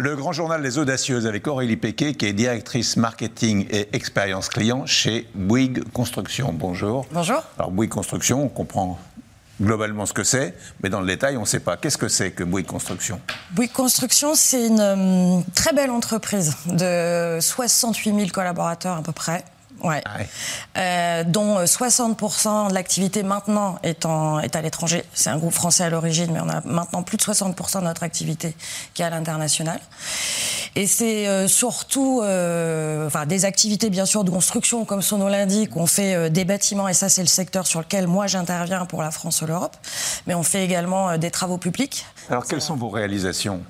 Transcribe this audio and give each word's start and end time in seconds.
Le 0.00 0.16
grand 0.16 0.32
journal 0.32 0.62
Les 0.62 0.78
Audacieuses 0.78 1.26
avec 1.26 1.46
Aurélie 1.46 1.76
Péquet, 1.76 2.14
qui 2.14 2.24
est 2.24 2.32
directrice 2.32 2.96
marketing 2.96 3.66
et 3.70 3.86
expérience 3.92 4.48
client 4.48 4.86
chez 4.86 5.28
Bouygues 5.34 5.84
Construction. 5.92 6.54
Bonjour. 6.54 7.04
Bonjour. 7.12 7.42
Alors 7.58 7.70
Bouygues 7.70 7.90
Construction, 7.90 8.42
on 8.44 8.48
comprend 8.48 8.98
globalement 9.60 10.06
ce 10.06 10.14
que 10.14 10.24
c'est, 10.24 10.54
mais 10.82 10.88
dans 10.88 11.02
le 11.02 11.06
détail, 11.06 11.36
on 11.36 11.42
ne 11.42 11.44
sait 11.44 11.60
pas. 11.60 11.76
Qu'est-ce 11.76 11.98
que 11.98 12.08
c'est 12.08 12.30
que 12.30 12.44
Bouygues 12.44 12.64
Construction? 12.64 13.20
Bouygues 13.50 13.72
Construction, 13.72 14.34
c'est 14.34 14.68
une 14.68 14.80
euh, 14.80 15.40
très 15.54 15.74
belle 15.74 15.90
entreprise 15.90 16.56
de 16.64 17.38
68 17.38 18.14
000 18.14 18.28
collaborateurs 18.28 18.96
à 18.96 19.02
peu 19.02 19.12
près. 19.12 19.44
Ouais. 19.82 20.02
Ah 20.04 20.18
ouais. 20.18 20.28
Euh, 20.78 21.24
dont 21.24 21.62
60% 21.64 22.68
de 22.68 22.74
l'activité 22.74 23.22
maintenant 23.22 23.78
est, 23.82 24.06
en, 24.06 24.40
est 24.40 24.56
à 24.56 24.62
l'étranger. 24.62 25.04
C'est 25.14 25.30
un 25.30 25.38
groupe 25.38 25.52
français 25.52 25.84
à 25.84 25.90
l'origine, 25.90 26.30
mais 26.32 26.40
on 26.40 26.48
a 26.48 26.60
maintenant 26.64 27.02
plus 27.02 27.16
de 27.16 27.22
60% 27.22 27.80
de 27.80 27.84
notre 27.84 28.02
activité 28.02 28.54
qui 28.94 29.02
est 29.02 29.04
à 29.04 29.10
l'international. 29.10 29.80
Et 30.76 30.86
c'est 30.86 31.26
euh, 31.26 31.48
surtout 31.48 32.20
euh, 32.22 33.06
enfin, 33.06 33.26
des 33.26 33.44
activités, 33.44 33.90
bien 33.90 34.06
sûr, 34.06 34.24
de 34.24 34.30
construction, 34.30 34.84
comme 34.84 35.02
son 35.02 35.18
nom 35.18 35.28
l'indique. 35.28 35.76
On 35.76 35.86
fait 35.86 36.14
euh, 36.14 36.28
des 36.28 36.44
bâtiments, 36.44 36.88
et 36.88 36.94
ça, 36.94 37.08
c'est 37.08 37.22
le 37.22 37.28
secteur 37.28 37.66
sur 37.66 37.80
lequel 37.80 38.06
moi 38.06 38.26
j'interviens 38.26 38.86
pour 38.86 39.02
la 39.02 39.10
France 39.10 39.42
et 39.42 39.46
l'Europe. 39.46 39.76
Mais 40.26 40.34
on 40.34 40.42
fait 40.42 40.64
également 40.64 41.10
euh, 41.10 41.16
des 41.16 41.30
travaux 41.30 41.58
publics. 41.58 42.06
Alors, 42.28 42.46
quelles 42.46 42.62
sont 42.62 42.76
vos 42.76 42.88
réalisations? 42.88 43.62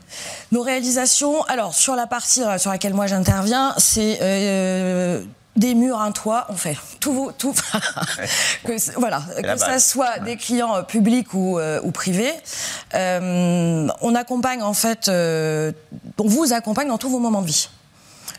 Nos 0.52 0.62
réalisations, 0.62 1.42
alors 1.44 1.74
sur 1.74 1.94
la 1.94 2.06
partie 2.06 2.42
euh, 2.42 2.58
sur 2.58 2.70
laquelle 2.70 2.94
moi 2.94 3.06
j'interviens, 3.06 3.74
c'est 3.78 4.18
euh, 4.20 5.22
des 5.56 5.74
murs, 5.74 6.00
un 6.00 6.12
toit, 6.12 6.46
on 6.48 6.54
fait 6.54 6.76
tout, 7.00 7.12
vos- 7.12 7.32
tout 7.32 7.52
que, 8.64 8.98
voilà, 8.98 9.22
que 9.42 9.56
ça 9.58 9.78
soit 9.80 10.18
des 10.20 10.36
clients 10.36 10.76
euh, 10.76 10.82
publics 10.82 11.34
ou, 11.34 11.58
euh, 11.58 11.80
ou 11.82 11.90
privés. 11.90 12.32
Euh, 12.94 13.88
on 14.00 14.14
accompagne 14.14 14.62
en 14.62 14.74
fait, 14.74 15.08
euh, 15.08 15.72
on 16.18 16.28
vous 16.28 16.52
accompagne 16.52 16.88
dans 16.88 16.98
tous 16.98 17.10
vos 17.10 17.18
moments 17.18 17.42
de 17.42 17.46
vie. 17.48 17.68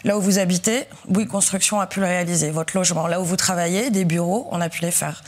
Là 0.03 0.17
où 0.17 0.21
vous 0.21 0.39
habitez, 0.39 0.85
Bouygues 1.07 1.27
Construction 1.27 1.79
a 1.79 1.85
pu 1.85 1.99
le 1.99 2.07
réaliser. 2.07 2.49
Votre 2.49 2.75
logement, 2.75 3.05
là 3.05 3.21
où 3.21 3.23
vous 3.23 3.35
travaillez, 3.35 3.91
des 3.91 4.03
bureaux, 4.03 4.47
on 4.51 4.59
a 4.59 4.67
pu 4.67 4.81
les 4.81 4.91
faire. 4.91 5.23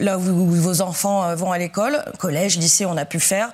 Là 0.00 0.18
où 0.18 0.22
vos 0.22 0.82
enfants 0.82 1.24
euh, 1.24 1.34
vont 1.34 1.50
à 1.50 1.56
l'école, 1.58 2.04
collège, 2.18 2.58
lycée, 2.58 2.84
on 2.84 2.96
a 2.96 3.06
pu 3.06 3.20
faire. 3.20 3.50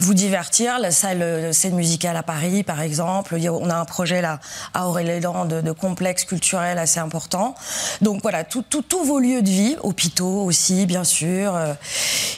Vous 0.00 0.12
divertir, 0.12 0.78
la 0.78 0.90
salle 0.90 1.22
euh, 1.22 1.52
scène 1.52 1.74
musicale 1.74 2.16
à 2.16 2.22
Paris, 2.22 2.62
par 2.62 2.82
exemple. 2.82 3.36
On 3.50 3.70
a 3.70 3.76
un 3.76 3.84
projet 3.86 4.20
là 4.20 4.38
à 4.74 4.86
Aurélie-les-Dents 4.86 5.46
de, 5.46 5.60
de 5.62 5.72
complexe 5.72 6.24
culturel 6.24 6.78
assez 6.78 7.00
important. 7.00 7.54
Donc 8.02 8.20
voilà, 8.22 8.44
tous 8.44 9.04
vos 9.04 9.18
lieux 9.18 9.40
de 9.42 9.48
vie, 9.48 9.76
hôpitaux 9.82 10.42
aussi, 10.42 10.84
bien 10.84 11.04
sûr. 11.04 11.56
euh, 11.56 11.72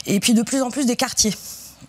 Et 0.05 0.19
puis 0.19 0.33
de 0.33 0.43
plus 0.43 0.61
en 0.61 0.71
plus 0.71 0.85
des 0.85 0.95
quartiers 0.95 1.33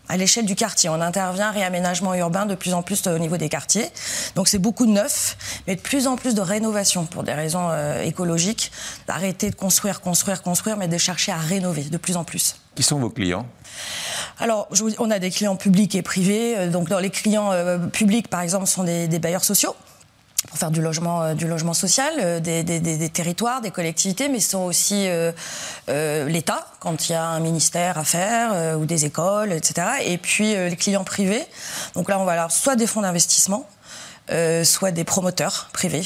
à 0.08 0.16
l'échelle 0.16 0.44
du 0.44 0.54
quartier. 0.54 0.88
On 0.88 1.00
intervient 1.00 1.50
réaménagement 1.50 2.14
urbain 2.14 2.46
de 2.46 2.54
plus 2.54 2.74
en 2.74 2.82
plus 2.82 3.06
au 3.06 3.18
niveau 3.18 3.36
des 3.36 3.48
quartiers. 3.48 3.88
Donc 4.34 4.48
c'est 4.48 4.58
beaucoup 4.58 4.86
de 4.86 4.92
neuf, 4.92 5.36
mais 5.66 5.76
de 5.76 5.80
plus 5.80 6.06
en 6.06 6.16
plus 6.16 6.34
de 6.34 6.40
rénovation 6.40 7.04
pour 7.06 7.22
des 7.22 7.32
raisons 7.32 7.68
euh, 7.70 8.02
écologiques. 8.02 8.72
D'arrêter 9.06 9.50
de 9.50 9.54
construire, 9.54 10.00
construire, 10.00 10.42
construire, 10.42 10.76
mais 10.76 10.88
de 10.88 10.98
chercher 10.98 11.32
à 11.32 11.38
rénover 11.38 11.84
de 11.84 11.96
plus 11.96 12.16
en 12.16 12.24
plus. 12.24 12.56
Qui 12.74 12.82
sont 12.82 12.98
vos 12.98 13.10
clients? 13.10 13.46
Alors, 14.38 14.68
on 14.98 15.10
a 15.10 15.18
des 15.18 15.30
clients 15.30 15.56
publics 15.56 15.94
et 15.94 16.02
privés. 16.02 16.56
Euh, 16.56 16.68
Donc, 16.68 16.88
dans 16.88 16.98
les 16.98 17.10
clients 17.10 17.52
euh, 17.52 17.78
publics, 17.78 18.28
par 18.28 18.40
exemple, 18.40 18.66
sont 18.66 18.84
des, 18.84 19.08
des 19.08 19.18
bailleurs 19.18 19.44
sociaux 19.44 19.76
pour 20.52 20.58
faire 20.58 20.70
du 20.70 20.82
logement, 20.82 21.22
euh, 21.22 21.34
du 21.34 21.48
logement 21.48 21.72
social, 21.72 22.12
euh, 22.18 22.38
des, 22.38 23.08
territoires, 23.08 23.62
des 23.62 23.70
collectivités, 23.70 24.28
mais 24.28 24.38
sont 24.38 24.64
aussi 24.64 25.06
euh, 25.08 25.32
l'État, 26.28 26.66
quand 26.78 27.08
il 27.08 27.12
y 27.12 27.14
a 27.14 27.24
un 27.24 27.40
ministère 27.40 27.96
à 27.96 28.04
faire, 28.04 28.78
ou 28.78 28.84
des 28.84 29.06
écoles, 29.06 29.50
etc. 29.52 29.86
Et 30.04 30.18
puis 30.18 30.54
les 30.54 30.76
clients 30.76 31.04
privés. 31.04 31.42
Donc 31.94 32.10
là, 32.10 32.18
on 32.18 32.26
va 32.26 32.32
avoir 32.32 32.52
soit 32.52 32.76
des 32.76 32.86
fonds 32.86 33.00
d'investissement, 33.00 33.66
soit 34.64 34.90
des 34.90 35.04
promoteurs 35.04 35.70
privés. 35.72 36.04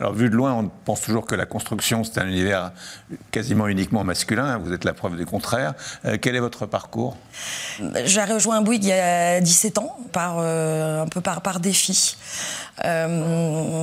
Alors, 0.00 0.12
vu 0.12 0.30
de 0.30 0.34
loin, 0.34 0.54
on 0.54 0.70
pense 0.84 1.00
toujours 1.00 1.26
que 1.26 1.34
la 1.34 1.46
construction, 1.46 2.04
c'est 2.04 2.18
un 2.20 2.26
univers 2.26 2.72
quasiment 3.30 3.68
uniquement 3.68 4.04
masculin. 4.04 4.58
Vous 4.58 4.72
êtes 4.72 4.84
la 4.84 4.94
preuve 4.94 5.16
du 5.16 5.26
contraire. 5.26 5.74
Euh, 6.04 6.16
quel 6.20 6.36
est 6.36 6.40
votre 6.40 6.66
parcours? 6.66 7.16
J'ai 8.04 8.24
rejoint 8.24 8.60
Bouygues 8.60 8.84
il 8.84 8.88
y 8.88 8.92
a 8.92 9.40
17 9.40 9.78
ans, 9.78 9.96
par, 10.12 10.36
euh, 10.38 11.02
un 11.02 11.06
peu 11.06 11.20
par, 11.20 11.60
défi. 11.60 12.16
Euh, 12.84 13.80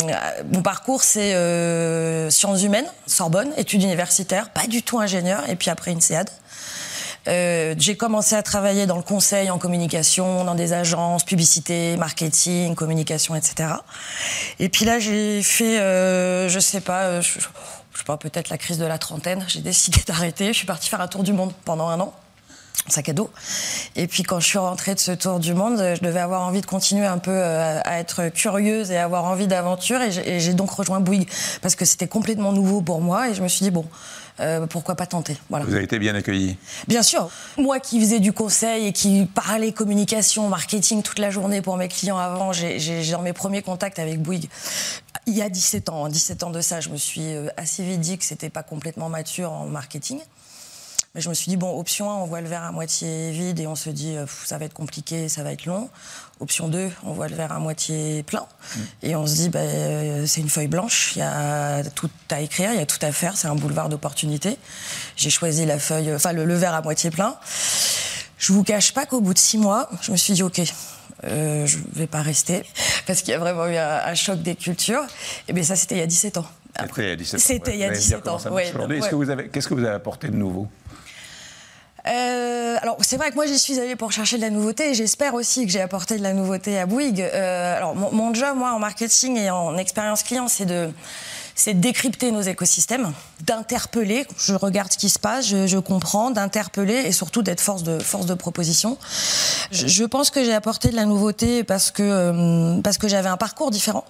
mon 0.51 0.61
parcours, 0.61 1.03
c'est 1.03 1.31
sciences 2.29 2.63
humaines, 2.63 2.87
Sorbonne, 3.07 3.51
études 3.57 3.83
universitaires, 3.83 4.49
pas 4.49 4.67
du 4.67 4.83
tout 4.83 4.99
ingénieur, 4.99 5.43
et 5.49 5.55
puis 5.55 5.69
après 5.69 5.91
une 5.91 6.01
CEAD. 6.01 6.29
Euh, 7.27 7.75
j'ai 7.77 7.97
commencé 7.97 8.35
à 8.35 8.43
travailler 8.43 8.85
dans 8.85 8.97
le 8.97 9.03
conseil 9.03 9.49
en 9.49 9.57
communication, 9.57 10.43
dans 10.43 10.55
des 10.55 10.73
agences, 10.73 11.23
publicité, 11.23 11.97
marketing, 11.97 12.75
communication, 12.75 13.35
etc. 13.35 13.69
Et 14.59 14.69
puis 14.69 14.85
là, 14.85 14.99
j'ai 14.99 15.41
fait, 15.41 15.79
euh, 15.79 16.47
je 16.49 16.59
sais 16.59 16.81
pas, 16.81 17.03
euh, 17.03 17.21
je, 17.21 17.39
je 17.39 17.97
sais 17.97 18.03
pas, 18.05 18.17
peut-être 18.17 18.49
la 18.49 18.57
crise 18.57 18.77
de 18.77 18.85
la 18.85 18.97
trentaine. 18.97 19.43
J'ai 19.47 19.61
décidé 19.61 20.01
d'arrêter. 20.07 20.47
Je 20.47 20.57
suis 20.57 20.67
partie 20.67 20.89
faire 20.89 21.01
un 21.01 21.07
tour 21.07 21.23
du 21.23 21.33
monde 21.33 21.53
pendant 21.65 21.87
un 21.87 21.99
an 21.99 22.13
sac 22.87 23.09
à 23.09 23.13
dos. 23.13 23.29
Et 23.95 24.07
puis 24.07 24.23
quand 24.23 24.39
je 24.39 24.47
suis 24.47 24.57
rentrée 24.57 24.93
de 24.93 24.99
ce 24.99 25.11
tour 25.11 25.39
du 25.39 25.53
monde, 25.53 25.77
je 25.95 26.01
devais 26.01 26.19
avoir 26.19 26.41
envie 26.41 26.61
de 26.61 26.65
continuer 26.65 27.05
un 27.05 27.17
peu 27.17 27.31
euh, 27.31 27.79
à 27.83 27.99
être 27.99 28.29
curieuse 28.29 28.91
et 28.91 28.97
avoir 28.97 29.25
envie 29.25 29.47
d'aventure. 29.47 30.01
Et 30.01 30.11
j'ai 30.11 30.35
et 30.35 30.39
j'ai 30.39 30.53
donc 30.53 30.71
rejoint 30.71 30.99
Bouygues 30.99 31.29
parce 31.61 31.75
que 31.75 31.85
c'était 31.85 32.07
complètement 32.07 32.51
nouveau 32.51 32.81
pour 32.81 33.01
moi. 33.01 33.29
Et 33.29 33.33
je 33.33 33.41
me 33.41 33.47
suis 33.47 33.63
dit, 33.63 33.71
bon, 33.71 33.85
euh, 34.39 34.67
pourquoi 34.67 34.95
pas 34.95 35.05
tenter 35.05 35.37
voilà. 35.49 35.65
Vous 35.65 35.73
avez 35.73 35.83
été 35.83 35.99
bien 35.99 36.15
accueilli. 36.15 36.57
Bien 36.87 37.03
sûr. 37.03 37.29
Moi 37.57 37.79
qui 37.79 37.99
faisais 37.99 38.19
du 38.19 38.33
conseil 38.33 38.87
et 38.87 38.93
qui 38.93 39.25
parlais 39.33 39.71
communication, 39.71 40.49
marketing 40.49 41.03
toute 41.03 41.19
la 41.19 41.29
journée 41.29 41.61
pour 41.61 41.77
mes 41.77 41.87
clients 41.87 42.17
avant, 42.17 42.51
j'ai 42.53 43.11
dans 43.11 43.21
mes 43.21 43.33
premiers 43.33 43.61
contacts 43.61 43.99
avec 43.99 44.21
Bouygues, 44.21 44.49
il 45.27 45.35
y 45.35 45.41
a 45.41 45.49
17 45.49 45.89
ans, 45.89 46.05
hein, 46.05 46.09
17 46.09 46.43
ans 46.43 46.51
de 46.51 46.61
ça, 46.61 46.81
je 46.81 46.89
me 46.89 46.97
suis 46.97 47.33
euh, 47.33 47.47
assez 47.57 47.83
vite 47.83 47.99
dit 47.99 48.17
que 48.17 48.25
c'était 48.25 48.49
pas 48.49 48.63
complètement 48.63 49.09
mature 49.09 49.51
en 49.51 49.65
marketing. 49.65 50.19
Mais 51.15 51.21
je 51.21 51.29
me 51.29 51.33
suis 51.33 51.47
dit, 51.49 51.55
bon, 51.55 51.79
option 51.79 52.11
1, 52.11 52.15
on 52.15 52.25
voit 52.25 52.41
le 52.41 52.49
verre 52.49 52.63
à 52.63 52.73
moitié 52.73 53.31
vide 53.31 53.57
et 53.61 53.67
on 53.67 53.75
se 53.75 53.89
dit, 53.89 54.17
euh, 54.17 54.25
pff, 54.25 54.43
ça 54.45 54.57
va 54.57 54.65
être 54.65 54.73
compliqué, 54.73 55.29
ça 55.29 55.43
va 55.43 55.53
être 55.53 55.65
long. 55.65 55.89
Option 56.41 56.67
2, 56.67 56.91
on 57.05 57.13
voit 57.13 57.29
le 57.29 57.35
verre 57.37 57.53
à 57.53 57.59
moitié 57.59 58.21
plein. 58.23 58.45
Et 59.01 59.15
on 59.15 59.25
se 59.25 59.35
dit, 59.35 59.47
bah, 59.47 59.59
euh, 59.59 60.25
c'est 60.25 60.41
une 60.41 60.49
feuille 60.49 60.67
blanche, 60.67 61.13
il 61.15 61.19
y 61.19 61.21
a 61.21 61.83
tout 61.85 62.09
à 62.29 62.41
écrire, 62.41 62.73
il 62.73 62.79
y 62.79 62.81
a 62.81 62.85
tout 62.85 62.99
à 63.01 63.13
faire, 63.13 63.37
c'est 63.37 63.47
un 63.47 63.55
boulevard 63.55 63.87
d'opportunités. 63.87 64.57
J'ai 65.15 65.29
choisi 65.29 65.65
la 65.65 65.79
feuille, 65.79 66.13
enfin, 66.13 66.33
le, 66.33 66.43
le 66.43 66.55
verre 66.55 66.73
à 66.73 66.81
moitié 66.81 67.11
plein. 67.11 67.37
Je 68.37 68.51
vous 68.51 68.65
cache 68.65 68.93
pas 68.93 69.05
qu'au 69.05 69.21
bout 69.21 69.33
de 69.33 69.39
six 69.39 69.57
mois, 69.57 69.89
je 70.01 70.11
me 70.11 70.17
suis 70.17 70.33
dit, 70.33 70.43
OK, 70.43 70.61
euh, 71.23 71.65
je 71.65 71.77
vais 71.93 72.07
pas 72.07 72.23
rester, 72.23 72.65
parce 73.07 73.21
qu'il 73.21 73.31
y 73.31 73.35
a 73.35 73.39
vraiment 73.39 73.67
eu 73.67 73.77
un, 73.77 74.01
un 74.05 74.15
choc 74.15 74.41
des 74.41 74.55
cultures. 74.55 75.03
Et 75.47 75.53
bien 75.53 75.63
ça, 75.63 75.77
c'était 75.77 75.95
il 75.95 75.99
y 75.99 76.01
a 76.01 76.07
17 76.07 76.39
ans. 76.39 76.45
C'était 76.77 77.03
il 77.05 77.07
y 77.07 77.11
a 77.11 77.15
17 77.15 77.39
ans. 77.39 77.39
C'était 77.39 77.73
il 77.73 77.79
y 77.79 77.83
a 77.85 77.87
Vous 77.87 77.93
allez 77.93 77.95
me 77.95 78.01
17 78.01 78.07
dire 78.07 78.21
comment 78.21 78.37
ans, 78.37 78.51
ouais, 78.53 79.49
Qu'est-ce 79.49 79.67
que 79.69 79.73
vous 79.73 79.83
avez 79.85 79.95
apporté 79.95 80.27
de 80.27 80.35
nouveau? 80.35 80.67
Euh, 82.07 82.77
alors 82.81 82.97
c'est 83.01 83.17
vrai 83.17 83.31
que 83.31 83.35
moi 83.35 83.47
j'y 83.47 83.57
suis 83.57 83.79
allée 83.79 83.95
pour 83.95 84.11
chercher 84.11 84.37
de 84.37 84.41
la 84.41 84.51
nouveauté 84.51 84.91
et 84.91 84.93
j'espère 84.93 85.33
aussi 85.33 85.65
que 85.65 85.71
j'ai 85.71 85.81
apporté 85.81 86.17
de 86.17 86.23
la 86.23 86.33
nouveauté 86.33 86.77
à 86.77 86.85
Bouygues. 86.85 87.21
Euh, 87.21 87.77
alors 87.77 87.95
mon, 87.95 88.11
mon 88.11 88.33
job 88.33 88.55
moi 88.55 88.73
en 88.73 88.79
marketing 88.79 89.37
et 89.37 89.49
en 89.49 89.75
expérience 89.77 90.21
client 90.21 90.47
c'est 90.47 90.65
de 90.65 90.91
c'est 91.55 91.73
de 91.73 91.79
décrypter 91.79 92.31
nos 92.31 92.41
écosystèmes, 92.41 93.13
d'interpeller. 93.41 94.27
Je 94.37 94.53
regarde 94.53 94.91
ce 94.91 94.97
qui 94.97 95.09
se 95.09 95.17
passe, 95.17 95.47
je, 95.47 95.67
je 95.67 95.77
comprends, 95.77 96.29
d'interpeller 96.29 97.03
et 97.05 97.13
surtout 97.13 97.41
d'être 97.41 97.61
force 97.61 97.81
de 97.81 97.97
force 97.97 98.25
de 98.25 98.33
proposition. 98.33 98.97
Je, 99.71 99.87
je 99.87 100.03
pense 100.03 100.29
que 100.29 100.43
j'ai 100.43 100.53
apporté 100.53 100.89
de 100.89 100.95
la 100.97 101.05
nouveauté 101.05 101.63
parce 101.63 101.91
que 101.91 102.03
euh, 102.03 102.81
parce 102.81 102.97
que 102.97 103.07
j'avais 103.07 103.29
un 103.29 103.37
parcours 103.37 103.71
différent. 103.71 104.03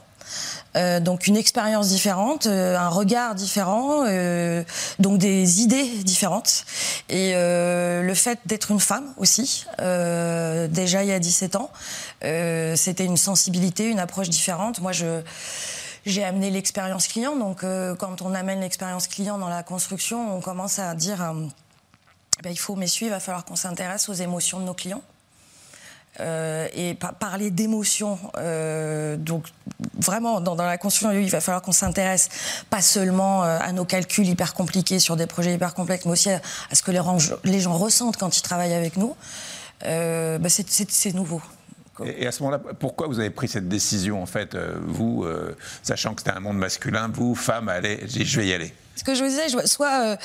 Euh, 0.76 1.00
donc 1.00 1.28
une 1.28 1.38
expérience 1.38 1.88
différente, 1.88 2.48
euh, 2.48 2.78
un 2.78 2.90
regard 2.90 3.36
différent, 3.36 4.04
euh, 4.06 4.64
donc 5.00 5.18
des 5.18 5.62
idées 5.62 5.88
différentes. 6.04 6.66
Et 7.10 7.34
le 7.36 8.14
fait 8.14 8.40
d'être 8.46 8.72
une 8.72 8.80
femme 8.80 9.14
aussi, 9.18 9.66
déjà 9.78 11.04
il 11.04 11.10
y 11.10 11.14
a 11.14 11.20
17 11.20 11.56
ans, 11.56 11.70
c'était 12.22 13.06
une 13.06 13.18
sensibilité, 13.18 13.90
une 13.90 14.00
approche 14.00 14.30
différente. 14.30 14.82
Moi, 14.82 14.92
je 14.92 15.22
j'ai 16.06 16.24
amené 16.24 16.52
l'expérience 16.52 17.08
client. 17.08 17.36
Donc 17.36 17.64
quand 17.98 18.22
on 18.22 18.34
amène 18.34 18.62
l'expérience 18.62 19.08
client 19.08 19.38
dans 19.38 19.50
la 19.50 19.64
construction, 19.64 20.36
on 20.36 20.42
commence 20.42 20.80
à 20.80 20.94
dire 20.96 21.34
ben, 22.44 22.50
il 22.52 22.60
faut 22.60 22.76
messieurs, 22.76 23.08
il 23.08 23.12
va 23.12 23.20
falloir 23.20 23.46
qu'on 23.46 23.56
s'intéresse 23.56 24.10
aux 24.10 24.14
émotions 24.14 24.60
de 24.60 24.66
nos 24.66 24.74
clients. 24.74 25.02
Euh, 26.22 26.68
et 26.74 26.94
par- 26.94 27.14
parler 27.16 27.52
d'émotions. 27.52 28.18
euh, 28.38 29.18
donc 29.18 29.46
vraiment, 30.00 30.40
dans, 30.40 30.56
la 30.56 30.78
construction, 30.78 31.12
il 31.12 31.30
va 31.30 31.42
falloir 31.42 31.62
qu'on 31.62 31.74
s'intéresse 31.74 32.30
pas 32.70 32.82
seulement 32.82 33.44
euh, 33.44 33.58
à 33.60 33.72
nos 33.74 33.84
calculs 33.86 34.28
hyper 34.28 34.54
compliqués 34.54 35.00
sur 35.00 35.18
des 35.18 35.28
projets 35.28 35.54
hyper 35.54 35.74
complexes, 35.74 36.06
mais 36.06 36.12
aussi 36.12 36.30
à, 36.30 36.40
ce 36.72 36.82
que 36.84 36.92
les, 36.92 37.60
gens 37.60 37.74
ressentent 37.74 38.18
quand 38.18 38.38
ils 38.38 38.42
travaillent 38.42 38.74
avec 38.74 38.98
nous. 38.98 39.16
Bah, 39.82 40.50
c'est- 40.50 41.14
nouveau. 41.14 41.42
Et 42.04 42.28
à 42.28 42.32
ce 42.32 42.44
moment-là, 42.44 42.62
pourquoi 42.80 43.08
vous 43.08 43.20
avez 43.20 43.30
pris 43.30 43.48
cette 43.48 43.70
décision, 43.70 44.22
en 44.22 44.26
fait, 44.26 44.58
vous, 44.86 45.26
sachant 45.84 46.14
que 46.14 46.22
c'était 46.22 46.36
un 46.36 46.40
monde 46.40 46.58
masculin, 46.58 47.10
vous, 47.14 47.36
femme, 47.36 47.70
allez, 47.70 48.02
je 48.08 48.40
vais 48.40 48.48
y 48.48 48.54
aller? 48.54 48.74
Ce 48.96 49.04
que 49.04 49.14
je 49.14 49.24
vous 49.24 49.30
disais, 49.30 49.48
soit, 49.66 50.02
euh, 50.02 50.16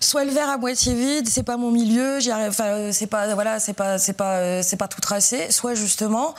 soit 0.00 0.24
le 0.24 0.32
verre 0.32 0.48
à 0.48 0.58
moitié 0.58 0.94
vide, 0.94 1.28
c'est 1.28 1.44
pas 1.44 1.56
mon 1.56 1.70
milieu, 1.70 2.18
enfin, 2.48 2.90
c'est 2.92 3.06
pas, 3.06 3.34
voilà, 3.34 3.60
c'est 3.60 3.72
pas, 3.72 3.98
c'est 3.98 4.14
pas, 4.14 4.38
euh, 4.38 4.60
c'est 4.64 4.76
pas 4.76 4.88
tout 4.88 5.00
tracé. 5.00 5.50
Soit 5.50 5.74
justement, 5.74 6.34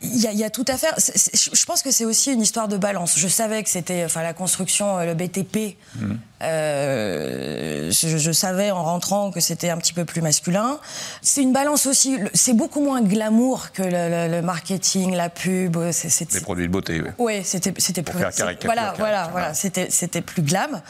il 0.00 0.16
y, 0.16 0.36
y, 0.36 0.44
a 0.44 0.50
tout 0.50 0.64
à 0.68 0.76
faire. 0.76 0.94
je 0.98 1.64
pense 1.66 1.82
que 1.82 1.90
c'est 1.90 2.04
aussi 2.04 2.32
une 2.32 2.40
histoire 2.40 2.68
de 2.68 2.76
balance. 2.76 3.18
Je 3.18 3.28
savais 3.28 3.62
que 3.62 3.68
c'était, 3.68 4.04
enfin, 4.04 4.22
la 4.22 4.32
construction, 4.32 4.98
euh, 4.98 5.04
le 5.04 5.14
BTP. 5.14 5.76
Mmh. 5.96 6.14
Euh, 6.42 7.90
je, 7.90 8.16
je, 8.16 8.32
savais 8.32 8.70
en 8.70 8.82
rentrant 8.82 9.30
que 9.30 9.40
c'était 9.40 9.68
un 9.68 9.76
petit 9.76 9.92
peu 9.92 10.06
plus 10.06 10.22
masculin. 10.22 10.78
C'est 11.20 11.42
une 11.42 11.52
balance 11.52 11.86
aussi. 11.86 12.16
C'est 12.32 12.54
beaucoup 12.54 12.80
moins 12.80 13.02
glamour 13.02 13.72
que 13.72 13.82
le, 13.82 14.36
le, 14.36 14.42
marketing, 14.42 15.14
la 15.14 15.28
pub. 15.28 15.76
Les 15.76 16.40
produits 16.40 16.66
de 16.66 16.72
beauté. 16.72 17.02
Oui, 17.02 17.12
ouais, 17.18 17.42
c'était 17.44 17.74
c'était 17.76 18.02
plus. 18.02 18.18
Voilà, 18.64 18.94
voilà, 18.96 19.28
voilà. 19.32 19.54
C'était 19.54 19.88
c'était 19.90 20.22
plus 20.22 20.42
glam. 20.42 20.80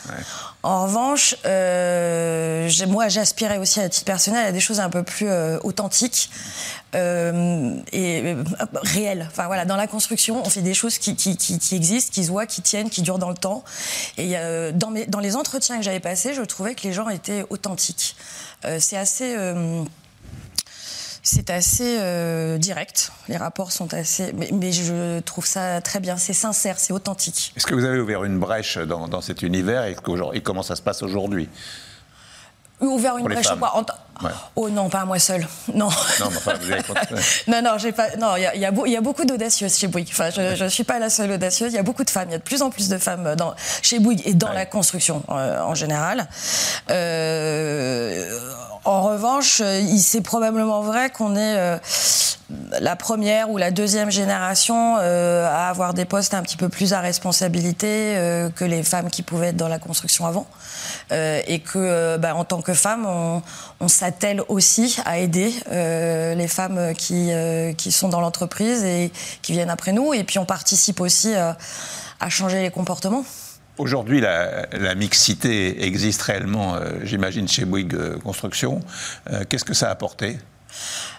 En 0.62 0.84
revanche, 0.84 1.36
euh, 1.46 2.68
moi, 2.88 3.08
j'aspirais 3.08 3.56
aussi 3.56 3.80
à 3.80 3.88
titre 3.88 4.04
personnel 4.04 4.46
à 4.46 4.52
des 4.52 4.60
choses 4.60 4.80
un 4.80 4.90
peu 4.90 5.02
plus 5.02 5.28
euh, 5.28 5.58
authentiques 5.62 6.30
euh, 6.94 7.76
et 7.92 8.36
réelles. 8.82 9.26
Enfin 9.30 9.46
voilà, 9.46 9.64
dans 9.64 9.76
la 9.76 9.86
construction, 9.86 10.42
on 10.44 10.50
fait 10.50 10.60
des 10.60 10.74
choses 10.74 10.98
qui, 10.98 11.10
existent, 11.10 12.12
qui 12.12 12.24
se 12.24 12.30
voient, 12.30 12.46
qui 12.46 12.60
tiennent, 12.60 12.90
qui 12.90 13.00
durent 13.00 13.18
dans 13.18 13.30
le 13.30 13.36
temps. 13.36 13.64
Et 14.18 14.34
dans, 14.74 14.92
dans 15.08 15.20
les 15.20 15.36
entretiens 15.36 15.78
que 15.78 15.82
j'avais 15.82 16.00
passés, 16.00 16.34
je 16.34 16.42
trouvais 16.42 16.74
que 16.74 16.82
les 16.82 16.92
gens 16.92 17.08
étaient 17.08 17.44
authentiques. 17.48 18.16
C'est 18.78 18.98
assez 18.98 19.34
c'est 21.22 21.50
assez 21.50 21.98
euh, 22.00 22.58
direct. 22.58 23.12
Les 23.28 23.36
rapports 23.36 23.72
sont 23.72 23.92
assez. 23.94 24.32
Mais, 24.32 24.72
je 24.72 25.20
trouve 25.20 25.46
ça 25.46 25.80
très 25.80 26.00
bien. 26.00 26.16
C'est 26.16 26.32
sincère, 26.32 26.78
c'est 26.78 26.92
authentique. 26.92 27.52
Est-ce 27.56 27.66
que 27.66 27.74
vous 27.74 27.84
avez 27.84 28.00
ouvert 28.00 28.24
une 28.24 28.38
brèche 28.38 28.78
dans, 28.78 29.20
cet 29.20 29.42
univers 29.42 29.84
et 29.84 30.40
comment 30.40 30.62
ça 30.62 30.76
se 30.76 30.82
passe 30.82 31.02
aujourd'hui? 31.02 31.48
Ouvert 32.80 33.18
une 33.18 33.26
brèche 33.26 33.48
quoi 33.58 33.76
en... 33.76 33.80
ouais. 34.24 34.30
Oh 34.56 34.68
non, 34.70 34.88
pas 34.88 35.04
moi 35.04 35.18
seul. 35.18 35.46
Non. 35.74 35.88
Non, 36.20 36.26
enfin, 36.26 36.54
vous 36.60 36.72
avez 36.72 36.82
non, 37.48 37.62
non, 37.62 37.78
j'ai 37.78 37.92
pas. 37.92 38.16
Non, 38.16 38.36
il 38.36 38.42
y 38.42 38.46
a, 38.46 38.56
y, 38.56 38.64
a 38.64 38.72
y 38.86 38.96
a, 38.96 39.00
beaucoup 39.00 39.24
d'audacieuses 39.24 39.76
chez 39.76 39.86
Bouygues. 39.86 40.08
Enfin, 40.10 40.30
je, 40.30 40.64
ne 40.64 40.68
suis 40.68 40.84
pas 40.84 40.98
la 40.98 41.10
seule 41.10 41.32
audacieuse. 41.32 41.72
Il 41.72 41.76
y 41.76 41.78
a 41.78 41.82
beaucoup 41.82 42.04
de 42.04 42.10
femmes. 42.10 42.28
Il 42.28 42.32
y 42.32 42.36
a 42.36 42.38
de 42.38 42.42
plus 42.42 42.62
en 42.62 42.70
plus 42.70 42.88
de 42.88 42.98
femmes 42.98 43.34
dans, 43.36 43.54
chez 43.82 43.98
Bouygues 43.98 44.22
et 44.24 44.34
dans 44.34 44.48
ouais. 44.48 44.54
la 44.54 44.66
construction 44.66 45.22
euh, 45.30 45.60
en 45.60 45.74
général. 45.74 46.28
Euh, 46.90 48.40
en 48.84 49.02
revanche, 49.02 49.62
c'est 49.98 50.22
probablement 50.22 50.80
vrai 50.80 51.10
qu'on 51.10 51.36
est 51.36 51.56
euh, 51.56 51.78
la 52.80 52.96
première 52.96 53.50
ou 53.50 53.58
la 53.58 53.70
deuxième 53.70 54.10
génération 54.10 54.96
euh, 54.98 55.46
à 55.46 55.68
avoir 55.68 55.92
des 55.94 56.04
postes 56.04 56.34
un 56.34 56.42
petit 56.42 56.56
peu 56.56 56.68
plus 56.68 56.92
à 56.92 57.00
responsabilité 57.00 58.16
euh, 58.16 58.48
que 58.50 58.64
les 58.64 58.82
femmes 58.82 59.10
qui 59.10 59.22
pouvaient 59.22 59.48
être 59.48 59.56
dans 59.56 59.68
la 59.68 59.78
construction 59.78 60.26
avant. 60.26 60.46
Euh, 61.12 61.40
et 61.46 61.58
que, 61.58 62.16
bah, 62.18 62.34
en 62.36 62.44
tant 62.44 62.62
que 62.62 62.72
femme, 62.72 63.06
on, 63.80 63.88
s'attelle 63.88 64.42
aussi 64.48 64.98
à 65.04 65.18
aider 65.18 65.52
euh, 65.72 66.34
les 66.34 66.46
femmes 66.46 66.94
qui, 66.96 67.32
euh, 67.32 67.72
qui 67.72 67.90
sont 67.90 68.08
dans 68.08 68.20
l'entreprise 68.20 68.84
et 68.84 69.10
qui 69.42 69.52
viennent 69.52 69.70
après 69.70 69.92
nous. 69.92 70.14
Et 70.14 70.22
puis 70.22 70.38
on 70.38 70.44
participe 70.44 71.00
aussi 71.00 71.34
à 71.34 72.28
changer 72.28 72.62
les 72.62 72.70
comportements. 72.70 73.24
Aujourd'hui, 73.80 74.20
la, 74.20 74.66
la, 74.72 74.94
mixité 74.94 75.86
existe 75.86 76.20
réellement, 76.20 76.74
euh, 76.74 76.90
j'imagine, 77.02 77.48
chez 77.48 77.64
Bouygues 77.64 77.94
euh, 77.94 78.18
Construction. 78.18 78.80
Euh, 79.30 79.44
Qu'est-ce 79.48 79.64
que 79.64 79.72
ça 79.72 79.88
a 79.88 79.90
apporté? 79.90 80.38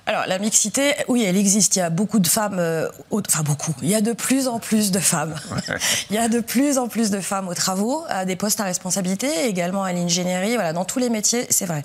Alors 0.08 0.24
la 0.28 0.40
mixité, 0.40 0.96
oui, 1.08 1.24
elle 1.24 1.38
existe. 1.38 1.76
Il 1.76 1.80
y 1.80 1.82
a 1.82 1.92
beaucoup 1.92 2.20
de 2.20 2.28
femmes, 2.28 2.58
euh, 2.60 2.90
au, 3.12 3.22
enfin 3.26 3.44
beaucoup. 3.44 3.74
Il 3.84 3.90
y 3.90 3.96
a 3.96 4.02
de 4.02 4.14
plus 4.14 4.48
en 4.48 4.60
plus 4.60 4.92
de 4.92 5.00
femmes. 5.00 5.36
Ouais. 5.52 5.76
Il 6.10 6.16
y 6.16 6.20
a 6.20 6.28
de 6.28 6.40
plus 6.40 6.78
en 6.80 6.88
plus 6.88 7.12
de 7.12 7.22
femmes 7.22 7.48
aux 7.48 7.54
travaux, 7.54 8.04
à 8.10 8.26
des 8.26 8.36
postes 8.36 8.60
à 8.60 8.64
responsabilité, 8.64 9.46
également 9.46 9.84
à 9.84 9.94
l'ingénierie. 9.94 10.56
Voilà, 10.56 10.74
dans 10.74 10.86
tous 10.86 10.98
les 10.98 11.10
métiers, 11.10 11.46
c'est 11.50 11.66
vrai. 11.66 11.84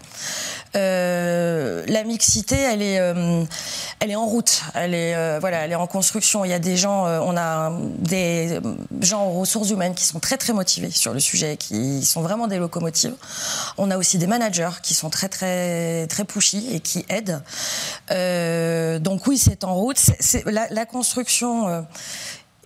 Euh, 0.76 1.84
la 1.88 2.04
mixité, 2.04 2.56
elle 2.56 2.82
est, 2.82 2.98
euh, 3.00 3.44
elle 4.00 4.10
est 4.10 4.16
en 4.16 4.26
route. 4.26 4.62
Elle 4.74 4.94
est, 4.94 5.38
voilà, 5.38 5.58
elle 5.58 5.72
est 5.72 5.76
en 5.76 5.86
construction. 5.86 6.44
Il 6.44 6.50
y 6.50 6.54
a 6.54 6.58
des 6.58 6.76
gens, 6.76 7.04
on 7.04 7.36
a 7.36 7.72
des 7.98 8.60
gens 9.02 9.26
aux 9.26 9.40
ressources 9.40 9.70
humaines 9.70 9.94
qui 9.94 10.04
sont 10.04 10.20
très 10.20 10.38
très 10.38 10.54
motivés 10.54 10.90
sur 10.90 11.12
le 11.12 11.20
sujet, 11.20 11.56
qui 11.58 12.04
sont 12.04 12.22
vraiment 12.22 12.46
des 12.46 12.58
locomotives. 12.58 13.14
On 13.76 13.90
a 13.90 13.98
aussi 13.98 14.16
des 14.16 14.26
managers 14.26 14.70
qui 14.82 14.94
sont 14.94 15.10
très 15.10 15.28
très 15.28 16.06
très 16.06 16.24
pushy 16.24 16.66
et 16.72 16.80
qui 16.80 17.04
aident. 17.08 17.42
Euh, 18.10 18.98
donc 18.98 19.26
oui, 19.26 19.38
c'est 19.38 19.64
en 19.64 19.74
route. 19.74 19.98
La, 20.44 20.66
la, 20.70 20.86
construction 20.86 21.68
euh, 21.68 21.82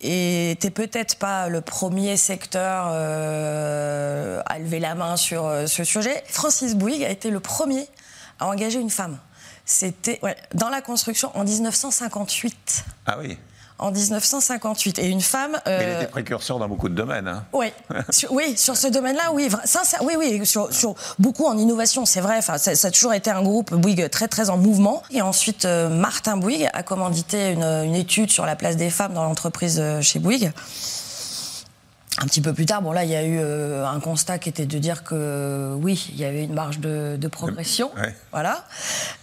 était 0.02 0.70
peut-être 0.70 1.16
pas 1.16 1.48
le 1.48 1.60
premier 1.60 2.16
secteur 2.16 2.88
euh, 2.92 4.42
à 4.46 4.58
lever 4.58 4.80
la 4.80 4.94
main 4.94 5.16
sur 5.16 5.46
euh, 5.46 5.66
ce 5.66 5.84
sujet. 5.84 6.22
Francis 6.26 6.74
Bouygues 6.74 7.04
a 7.04 7.10
été 7.10 7.30
le 7.30 7.40
premier 7.40 7.86
à 8.38 8.48
engager 8.48 8.80
une 8.80 8.90
femme. 8.90 9.18
C'était 9.64 10.18
ouais, 10.22 10.36
dans 10.54 10.68
la 10.68 10.80
construction 10.82 11.30
en 11.36 11.44
1958. 11.44 12.84
Ah 13.06 13.18
oui 13.18 13.38
en 13.80 13.90
1958. 13.90 14.98
Et 14.98 15.06
une 15.06 15.20
femme. 15.20 15.58
Euh... 15.66 15.78
Mais 15.78 15.84
elle 15.84 15.96
était 15.96 16.10
précurseur 16.10 16.58
dans 16.58 16.68
beaucoup 16.68 16.88
de 16.88 16.94
domaines. 16.94 17.28
Hein. 17.28 17.44
Oui, 17.52 17.72
sur, 18.10 18.32
oui, 18.32 18.56
sur 18.56 18.76
ce 18.76 18.86
domaine-là, 18.86 19.32
oui, 19.32 19.48
sincère, 19.64 20.00
oui, 20.04 20.14
oui, 20.18 20.46
sur, 20.46 20.72
sur, 20.72 20.94
beaucoup 21.18 21.46
en 21.46 21.58
innovation, 21.58 22.06
c'est 22.06 22.20
vrai. 22.20 22.36
Enfin, 22.38 22.58
ça, 22.58 22.74
ça, 22.74 22.88
a 22.88 22.90
toujours 22.90 23.14
été 23.14 23.30
un 23.30 23.42
groupe 23.42 23.74
Bouygues 23.74 24.08
très, 24.10 24.28
très 24.28 24.50
en 24.50 24.56
mouvement. 24.56 25.02
Et 25.10 25.22
ensuite, 25.22 25.64
euh, 25.64 25.88
Martin 25.88 26.36
Bouygues 26.36 26.68
a 26.72 26.82
commandité 26.82 27.50
une, 27.50 27.64
une, 27.64 27.94
étude 27.94 28.30
sur 28.30 28.46
la 28.46 28.56
place 28.56 28.76
des 28.76 28.90
femmes 28.90 29.14
dans 29.14 29.24
l'entreprise 29.24 29.78
euh, 29.80 30.00
chez 30.00 30.18
Bouygues. 30.18 30.52
Un 32.22 32.26
petit 32.26 32.42
peu 32.42 32.52
plus 32.52 32.66
tard, 32.66 32.82
bon 32.82 32.92
là, 32.92 33.04
il 33.04 33.10
y 33.10 33.16
a 33.16 33.24
eu 33.24 33.38
euh, 33.40 33.86
un 33.86 33.98
constat 33.98 34.38
qui 34.38 34.50
était 34.50 34.66
de 34.66 34.78
dire 34.78 35.04
que 35.04 35.74
oui, 35.80 36.10
il 36.12 36.20
y 36.20 36.26
avait 36.26 36.44
une 36.44 36.52
marge 36.52 36.78
de, 36.78 37.16
de 37.18 37.28
progression, 37.28 37.90
ouais. 37.96 38.14
voilà. 38.30 38.66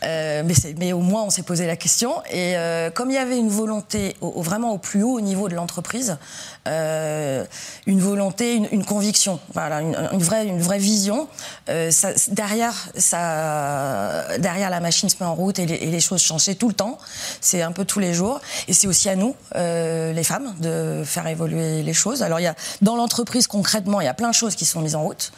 Euh, 0.03 0.41
mais, 0.43 0.55
mais, 0.77 0.93
au 0.93 1.01
moins, 1.01 1.21
on 1.21 1.29
s'est 1.29 1.43
posé 1.43 1.67
la 1.67 1.75
question. 1.75 2.23
Et 2.31 2.57
euh, 2.57 2.89
comme 2.89 3.11
il 3.11 3.13
y 3.13 3.19
avait 3.19 3.37
une 3.37 3.49
volonté, 3.49 4.15
au, 4.19 4.29
au, 4.29 4.41
vraiment 4.41 4.71
au 4.71 4.79
plus 4.79 5.03
haut 5.03 5.21
niveau 5.21 5.47
de 5.47 5.53
l'entreprise, 5.53 6.17
une 6.65 7.99
volonté, 7.99 8.55
une, 8.55 8.67
une, 8.71 8.83
conviction, 8.83 9.39
voilà, 9.53 9.81
une, 9.81 9.95
une, 10.11 10.23
vraie, 10.23 10.47
une 10.47 10.59
vraie 10.59 10.79
vision. 10.79 11.29
Ça, 11.67 12.09
derrière, 12.29 12.73
ça, 12.97 14.37
derrière 14.39 14.69
la 14.69 14.81
machine 14.81 15.07
se 15.07 15.15
met 15.21 15.25
en 15.25 15.35
route 15.35 15.59
et 15.59 15.65
les, 15.65 15.75
et 15.75 15.91
les 15.91 15.99
choses 16.01 16.21
changent 16.21 16.57
tout 16.57 16.67
le 16.67 16.73
temps. 16.73 16.97
C'est 17.39 17.61
un 17.61 17.71
peu 17.71 17.85
tous 17.85 17.99
les 17.99 18.13
jours. 18.13 18.41
Et 18.67 18.73
c'est 18.73 18.87
aussi 18.87 19.07
à 19.07 19.15
nous, 19.15 19.35
les 19.55 20.23
femmes, 20.23 20.55
de 20.59 21.03
faire 21.05 21.27
évoluer 21.27 21.83
les 21.83 21.93
choses. 21.93 22.21
Alors 22.21 22.41
il 22.41 22.43
y 22.43 22.47
a 22.47 22.55
dans 22.87 22.95
l'entreprise, 22.95 23.47
concrètement, 23.47 23.99
il 23.99 24.05
y 24.05 24.07
a 24.07 24.13
plein 24.13 24.29
de 24.29 24.33
choses 24.33 24.55
qui 24.55 24.63
sont 24.63 24.79
mises 24.79 24.95
en 24.95 25.03
route. 25.03 25.33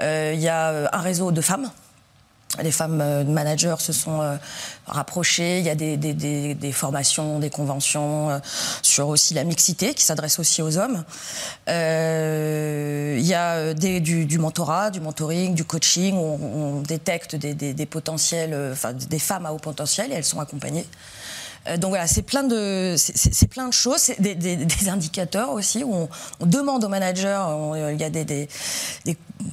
Euh, 0.00 0.32
il 0.34 0.40
y 0.40 0.48
a 0.48 0.92
un 0.92 1.00
réseau 1.00 1.30
de 1.30 1.40
femmes. 1.40 1.70
Les 2.60 2.72
femmes 2.72 3.00
euh, 3.00 3.22
managers 3.22 3.76
se 3.78 3.92
sont 3.92 4.20
euh, 4.20 4.36
rapprochées. 4.88 5.60
Il 5.60 5.64
y 5.64 5.70
a 5.70 5.76
des, 5.76 6.72
formations, 6.72 7.38
des 7.38 7.50
conventions 7.50 8.30
euh, 8.30 8.38
sur 8.82 9.06
aussi 9.06 9.34
la 9.34 9.44
mixité 9.44 9.94
qui 9.94 10.02
s'adresse 10.02 10.40
aussi 10.40 10.60
aux 10.60 10.76
hommes. 10.76 11.04
Euh, 11.68 13.16
il 13.16 13.26
y 13.26 13.34
a 13.34 13.74
du, 13.74 14.38
mentorat, 14.40 14.90
du 14.90 14.98
mentoring, 15.00 15.54
du 15.54 15.64
coaching. 15.64 16.16
On 16.16 16.80
détecte 16.80 17.36
des, 17.36 17.86
potentiels, 17.86 18.72
enfin 18.72 18.92
des 18.92 19.20
femmes 19.20 19.46
à 19.46 19.52
haut 19.52 19.58
potentiel 19.58 20.10
et 20.10 20.16
elles 20.16 20.24
sont 20.24 20.40
accompagnées. 20.40 20.86
Euh, 21.66 21.76
donc 21.76 21.90
voilà, 21.90 22.06
c'est 22.06 22.22
plein 22.22 22.44
de, 22.44 22.94
c'est 22.96 23.48
plein 23.48 23.68
de 23.68 23.72
choses, 23.72 24.10
des, 24.18 24.34
des, 24.34 24.56
des, 24.56 24.88
indicateurs 24.88 25.50
aussi 25.52 25.84
où 25.84 25.94
on, 25.94 26.08
on 26.40 26.46
demande 26.46 26.84
aux 26.84 26.88
managers, 26.88 27.42
on, 27.48 27.74
euh, 27.74 27.92
il 27.92 28.00
y 28.00 28.04
a 28.04 28.10
des, 28.10 28.24
des, 28.24 28.48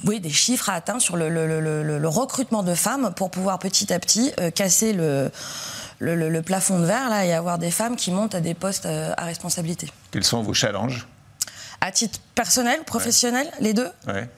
oui, 0.04 0.20
des 0.20 0.30
chiffres 0.30 0.70
à 0.70 0.74
atteindre 0.74 1.00
sur 1.00 1.16
le, 1.16 1.28
le, 1.28 1.46
le, 1.46 1.98
le, 1.98 2.08
recrutement 2.08 2.62
de 2.62 2.74
femmes 2.74 3.12
pour 3.14 3.30
pouvoir 3.30 3.58
petit 3.58 3.92
à 3.92 3.98
petit 3.98 4.32
euh, 4.40 4.50
casser 4.50 4.92
le, 4.92 5.30
le, 5.98 6.40
plafond 6.42 6.78
de 6.78 6.84
verre 6.84 7.08
là, 7.10 7.24
et 7.24 7.32
avoir 7.32 7.58
des 7.58 7.70
femmes 7.70 7.96
qui 7.96 8.10
montent 8.10 8.34
à 8.34 8.40
des 8.40 8.54
postes 8.54 8.86
à 8.86 9.24
responsabilité. 9.24 9.90
Quels 10.10 10.24
sont 10.24 10.42
vos 10.42 10.54
challenges? 10.54 11.06
À 11.80 11.92
titre 11.92 12.18
personnel, 12.34 12.80
professionnel, 12.84 13.46
ouais. 13.46 13.52
les 13.60 13.74
deux? 13.74 13.88
Ouais. 14.06 14.28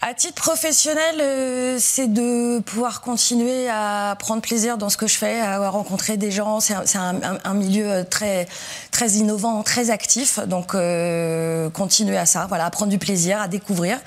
À 0.00 0.14
titre 0.14 0.40
professionnel, 0.40 1.16
euh, 1.20 1.76
c'est 1.80 2.06
de 2.06 2.60
pouvoir 2.60 3.00
continuer 3.00 3.68
à 3.68 4.14
prendre 4.16 4.40
plaisir 4.40 4.78
dans 4.78 4.90
ce 4.90 4.96
que 4.96 5.08
je 5.08 5.16
fais, 5.16 5.40
à 5.40 5.68
rencontrer 5.70 6.16
des 6.16 6.30
gens. 6.30 6.60
C'est 6.60 6.74
un, 6.96 7.54
milieu 7.54 8.04
très, 8.08 8.46
très 8.92 9.10
innovant, 9.14 9.62
très 9.64 9.90
actif. 9.90 10.38
Donc, 10.46 10.74
euh, 10.74 11.68
continuer 11.70 12.16
à 12.16 12.26
ça, 12.26 12.46
voilà, 12.46 12.66
à 12.66 12.70
prendre 12.70 12.90
du 12.90 12.98
plaisir, 12.98 13.40
à 13.40 13.48
découvrir. 13.48 13.98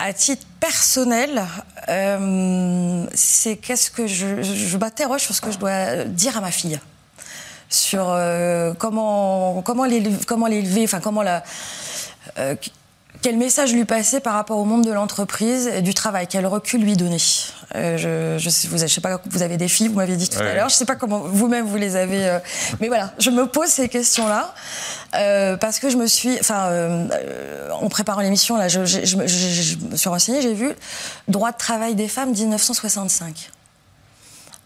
À 0.00 0.12
titre 0.12 0.46
personnel, 0.60 1.44
euh, 1.88 3.06
c'est 3.14 3.56
qu'est-ce 3.56 3.90
que 3.90 4.06
je, 4.06 4.42
je 4.42 4.76
m'interroge 4.76 5.22
sur 5.22 5.34
ce 5.34 5.40
que 5.40 5.50
je 5.50 5.58
dois 5.58 6.04
dire 6.04 6.36
à 6.36 6.40
ma 6.40 6.50
fille, 6.50 6.78
sur 7.68 8.08
euh, 8.08 8.74
comment 8.78 9.60
comment 9.62 9.84
l'élever, 9.84 10.84
enfin 10.84 11.00
comment 11.00 11.22
la 11.22 11.42
euh, 12.38 12.54
quel 13.22 13.36
message 13.36 13.72
lui 13.72 13.84
passer 13.84 14.20
par 14.20 14.34
rapport 14.34 14.58
au 14.58 14.64
monde 14.64 14.84
de 14.84 14.92
l'entreprise 14.92 15.66
et 15.66 15.82
du 15.82 15.94
travail 15.94 16.26
Quel 16.28 16.46
recul 16.46 16.82
lui 16.82 16.96
donner 16.96 17.18
euh, 17.74 17.98
je, 17.98 18.42
je, 18.42 18.48
sais, 18.48 18.68
vous, 18.68 18.78
je 18.78 18.86
sais 18.86 19.00
pas, 19.00 19.20
vous 19.28 19.42
avez 19.42 19.56
des 19.56 19.68
filles, 19.68 19.88
vous 19.88 19.96
m'avez 19.96 20.16
dit 20.16 20.28
tout 20.28 20.38
à 20.38 20.54
l'heure. 20.54 20.68
Je 20.68 20.74
sais 20.74 20.86
pas 20.86 20.96
comment 20.96 21.18
vous-même 21.18 21.66
vous 21.66 21.76
les 21.76 21.96
avez. 21.96 22.26
Euh, 22.26 22.38
mais 22.80 22.88
voilà, 22.88 23.12
je 23.18 23.30
me 23.30 23.46
pose 23.46 23.68
ces 23.68 23.88
questions-là 23.88 24.54
euh, 25.16 25.56
parce 25.56 25.78
que 25.78 25.90
je 25.90 25.96
me 25.96 26.06
suis, 26.06 26.38
enfin, 26.40 27.08
en 27.72 27.88
préparant 27.88 28.20
l'émission 28.20 28.56
là, 28.56 28.68
je, 28.68 28.80
me 29.16 29.96
suis 29.96 30.08
renseignée, 30.08 30.40
j'ai 30.40 30.54
vu 30.54 30.70
droit 31.26 31.52
de 31.52 31.58
travail 31.58 31.94
des 31.94 32.08
femmes 32.08 32.30
1965. 32.30 33.50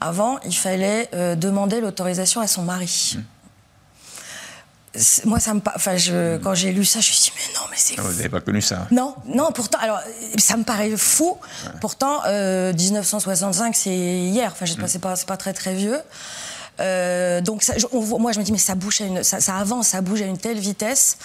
Avant, 0.01 0.39
il 0.45 0.55
fallait 0.55 1.09
demander 1.37 1.81
l'autorisation 1.81 2.41
à 2.41 2.47
son 2.47 2.63
mari. 2.63 3.17
Mmh 3.17 3.21
moi, 5.25 5.41
ça 5.41 5.55
me, 5.55 5.61
enfin, 5.75 5.97
je, 5.97 6.37
quand 6.39 6.55
j'ai 6.55 6.71
lu 6.71 6.85
ça, 6.85 7.01
je 7.01 7.09
me 7.09 7.15
suis 7.15 7.31
dit, 7.31 7.33
mais 7.37 7.55
non, 7.55 7.67
mais 7.71 7.77
c'est. 7.79 7.95
Ah, 7.99 8.03
vous 8.03 8.13
n'avez 8.13 8.29
pas 8.29 8.41
connu 8.41 8.61
ça 8.61 8.87
Non, 8.91 9.15
non. 9.27 9.51
Pourtant, 9.53 9.79
alors, 9.81 10.01
ça 10.37 10.57
me 10.57 10.65
paraît 10.65 10.95
fou. 10.97 11.39
Ouais. 11.65 11.71
Pourtant, 11.81 12.21
euh, 12.27 12.75
1965, 12.75 13.75
c'est 13.75 13.91
hier. 13.91 14.51
Enfin, 14.53 14.67
je 14.67 14.75
sais 14.75 14.81
pas, 14.81 14.89
c'est 14.89 14.99
pas, 14.99 15.17
c'est 15.17 15.27
pas 15.27 15.39
très 15.39 15.55
très 15.55 15.75
vieux. 15.75 15.99
Euh, 16.81 17.41
donc, 17.41 17.63
ça, 17.63 17.79
je, 17.79 17.87
on, 17.93 18.19
moi, 18.19 18.33
je 18.33 18.39
me 18.39 18.45
dis, 18.45 18.53
mais 18.53 18.59
ça 18.59 18.75
bouge, 18.75 19.01
à 19.01 19.05
une, 19.05 19.23
ça, 19.23 19.41
ça, 19.41 19.57
avance, 19.57 19.89
ça 19.89 20.03
bouge 20.03 20.21
à 20.21 20.27
une 20.27 20.39
telle 20.39 20.59
vitesse. 20.59 21.17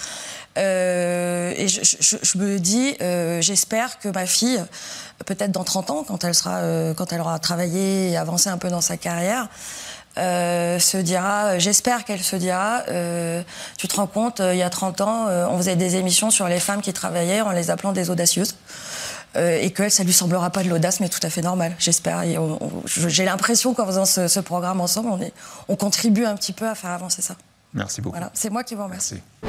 Euh, 0.56 1.52
et 1.56 1.68
je, 1.68 1.80
je, 1.82 2.16
je, 2.20 2.38
me 2.38 2.58
dis, 2.58 2.96
euh, 3.00 3.40
j'espère 3.40 3.98
que 3.98 4.08
ma 4.08 4.26
fille, 4.26 4.62
peut-être 5.26 5.52
dans 5.52 5.64
30 5.64 5.90
ans, 5.90 6.04
quand 6.06 6.24
elle 6.24 6.34
sera, 6.34 6.58
euh, 6.58 6.94
quand 6.94 7.12
elle 7.12 7.20
aura 7.20 7.38
travaillé 7.38 8.10
et 8.10 8.16
avancé 8.16 8.48
un 8.48 8.58
peu 8.58 8.68
dans 8.68 8.80
sa 8.80 8.96
carrière. 8.96 9.48
Euh, 10.18 10.78
se 10.80 10.96
dira, 10.96 11.58
j'espère 11.58 12.04
qu'elle 12.04 12.22
se 12.22 12.34
dira, 12.34 12.82
euh, 12.88 13.42
tu 13.76 13.86
te 13.86 13.96
rends 13.96 14.08
compte, 14.08 14.40
euh, 14.40 14.52
il 14.52 14.58
y 14.58 14.62
a 14.62 14.70
30 14.70 15.00
ans, 15.00 15.26
on 15.28 15.56
faisait 15.58 15.76
des 15.76 15.96
émissions 15.96 16.30
sur 16.30 16.48
les 16.48 16.58
femmes 16.58 16.80
qui 16.80 16.92
travaillaient 16.92 17.40
en 17.40 17.52
les 17.52 17.70
appelant 17.70 17.92
des 17.92 18.10
audacieuses. 18.10 18.56
et 19.36 19.70
que 19.70 19.88
ça 19.88 20.02
lui 20.02 20.12
semblera 20.12 20.50
pas 20.50 20.64
de 20.64 20.68
l'audace, 20.68 20.98
mais 20.98 21.08
tout 21.08 21.20
à 21.22 21.30
fait 21.30 21.42
normal, 21.42 21.76
j'espère. 21.78 22.24
J'ai 22.86 23.24
l'impression 23.24 23.72
qu'en 23.72 23.86
faisant 23.86 24.04
ce, 24.04 24.26
ce, 24.26 24.40
programme 24.40 24.80
ensemble, 24.80 25.10
on, 25.10 25.20
est, 25.20 25.32
on 25.68 25.76
contribue 25.76 26.24
un 26.24 26.34
petit 26.34 26.52
peu 26.52 26.66
à 26.66 26.74
faire 26.74 26.90
avancer 26.90 27.22
ça. 27.22 27.36
Merci 27.72 28.00
beaucoup. 28.00 28.16
Voilà, 28.16 28.32
c'est 28.34 28.50
moi 28.50 28.64
qui 28.64 28.74
vous 28.74 28.82
remercie. 28.82 29.20
Merci. 29.42 29.47